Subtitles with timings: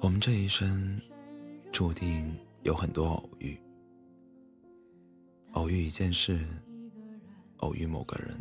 [0.00, 1.00] 我们这一生
[1.72, 3.58] 注定有很多偶遇，
[5.52, 6.38] 偶遇一件事，
[7.58, 8.38] 偶遇某个人，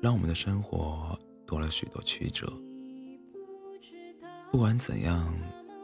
[0.00, 2.52] 让我们的生活多了许多曲折。
[4.50, 5.32] 不管怎样，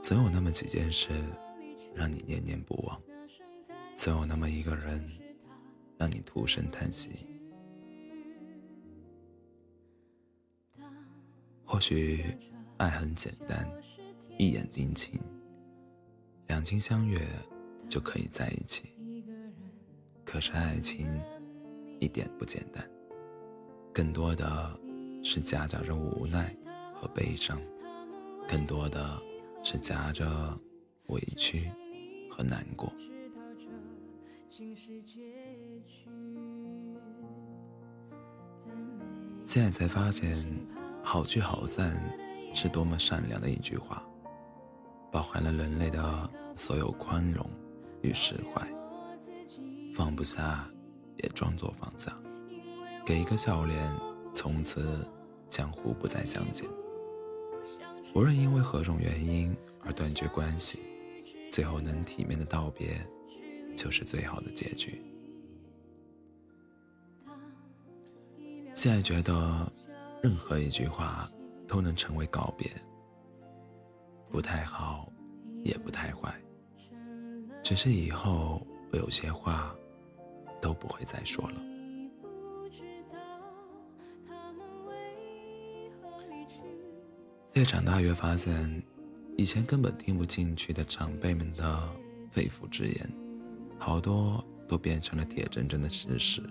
[0.02, 1.08] 总有那么几件事
[1.94, 3.00] 让你念念不忘，
[3.96, 5.08] 总有那么一个人
[5.98, 7.10] 让你徒生叹息。
[11.64, 12.24] 或许
[12.80, 13.70] 爱很简单。
[14.38, 15.20] 一眼定情，
[16.46, 17.20] 两情相悦
[17.90, 18.90] 就可以在一起。
[20.24, 21.20] 可是爱情
[21.98, 22.82] 一点不简单，
[23.92, 24.80] 更多的
[25.22, 26.56] 是夹杂着无奈
[26.94, 27.60] 和悲伤，
[28.48, 29.20] 更多的
[29.62, 30.58] 是夹着
[31.08, 31.70] 委屈
[32.30, 32.90] 和难过。
[39.44, 40.42] 现在才发现，
[41.02, 42.02] 好聚好散
[42.52, 44.02] 是多么善良的一句话。
[45.12, 47.44] 包含了人类的所有宽容
[48.00, 48.64] 与释怀，
[49.92, 50.70] 放不下
[51.16, 52.16] 也装作放下，
[53.04, 53.92] 给一个笑脸，
[54.32, 55.04] 从此
[55.48, 56.68] 江湖不再相见。
[58.14, 60.80] 无论因为何种原因而断绝关系，
[61.50, 63.04] 最后能体面的道别，
[63.76, 65.02] 就是最好的结局。
[68.74, 69.72] 现在觉得，
[70.22, 71.28] 任何一句话
[71.70, 72.68] 都能成为告别。
[74.28, 75.08] 不太好，
[75.62, 76.34] 也不太坏，
[77.62, 79.72] 只是以后我有些话
[80.60, 81.62] 都不会再说了。
[87.52, 88.82] 越长大越发现，
[89.36, 91.88] 以前根本听不进去的长辈们的
[92.32, 93.12] 肺腑之言，
[93.78, 96.42] 好多都变成了铁铮铮的事实。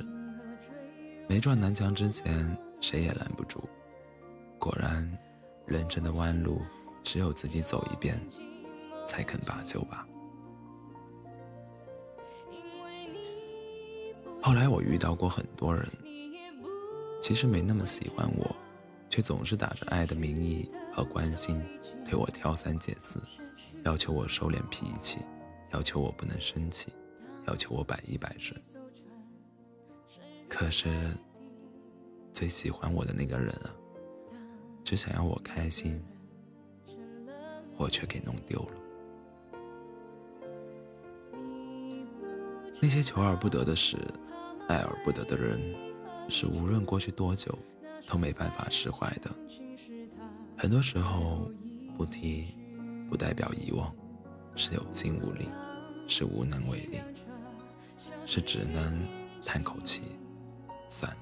[1.27, 3.67] 没撞南墙之前，谁也拦不住。
[4.59, 5.17] 果然，
[5.65, 6.61] 人生的弯路。
[7.01, 8.19] 只有自己走一遍，
[9.07, 10.05] 才肯罢休吧。
[14.43, 15.87] 后来我遇到过很多人，
[17.19, 18.55] 其实没那么喜欢我，
[19.09, 21.59] 却总是打着爱的名义和关心，
[22.05, 23.19] 对我挑三拣四，
[23.85, 25.19] 要求我收敛脾气，
[25.71, 26.93] 要求我不能生气，
[27.47, 28.59] 要求我百依百顺。
[30.47, 31.17] 可是，
[32.33, 33.73] 最喜欢我的那个人啊，
[34.89, 36.01] 只想要我开心。
[37.77, 38.71] 我却给弄丢了。
[42.81, 43.95] 那些求而不得的事，
[44.67, 45.61] 爱而不得的人，
[46.27, 47.55] 是无论过去多久，
[48.07, 49.29] 都没办法释怀的。
[50.57, 51.51] 很多时候，
[51.95, 52.55] 不提，
[53.11, 53.93] 不代表遗忘，
[54.55, 55.47] 是有心无力，
[56.07, 56.99] 是无能为力，
[58.25, 58.99] 是只能
[59.45, 60.01] 叹口气，
[60.87, 61.17] 算了。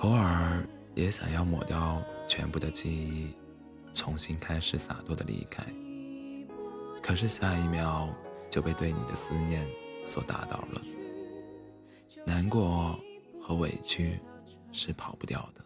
[0.00, 0.66] 偶尔
[0.98, 3.32] 也想要抹掉全部的记忆。
[3.94, 5.64] 重新开始，洒脱的离开。
[7.00, 8.12] 可是下一秒
[8.50, 9.68] 就被对你的思念
[10.04, 10.82] 所打倒了。
[12.26, 12.98] 难过
[13.40, 14.18] 和委屈
[14.72, 15.64] 是跑不掉的。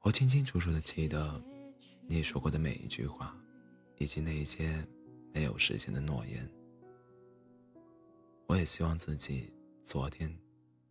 [0.00, 1.42] 我清清楚楚的记得
[2.06, 3.36] 你说过的每一句话，
[3.98, 4.84] 以及那些
[5.32, 6.48] 没有实现的诺言。
[8.46, 9.50] 我也希望自己
[9.82, 10.36] 昨天、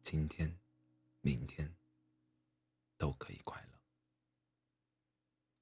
[0.02, 0.52] 今天、
[1.24, 1.74] 明天
[2.98, 3.42] 都可以。